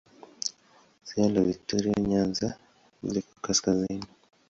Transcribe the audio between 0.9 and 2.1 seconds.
Ziwa la Viktoria